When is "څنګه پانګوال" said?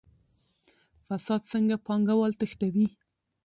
1.51-2.31